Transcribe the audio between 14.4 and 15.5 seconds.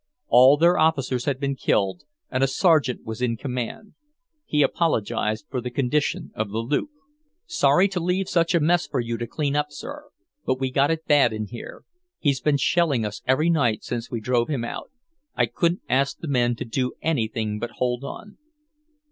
him out. I